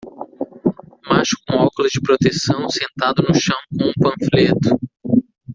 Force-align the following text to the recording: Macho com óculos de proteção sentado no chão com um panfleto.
Macho 1.07 1.37
com 1.47 1.57
óculos 1.61 1.91
de 1.91 2.01
proteção 2.01 2.67
sentado 2.69 3.21
no 3.21 3.35
chão 3.35 3.55
com 3.69 3.85
um 3.85 3.93
panfleto. 4.01 4.69